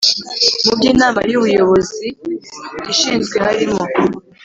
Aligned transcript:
Mu 0.65 0.73
byo 0.77 0.87
Inama 0.93 1.19
y 1.29 1.33
Ubuyobozi 1.39 2.05
ishinzwe 2.93 3.35
harimo 3.45 3.83